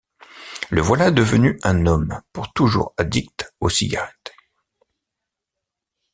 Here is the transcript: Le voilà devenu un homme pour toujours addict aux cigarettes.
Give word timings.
Le 0.71 0.81
voilà 0.81 1.11
devenu 1.11 1.59
un 1.61 1.85
homme 1.85 2.21
pour 2.33 2.51
toujours 2.53 2.91
addict 2.97 3.53
aux 3.59 3.69
cigarettes. 3.69 4.33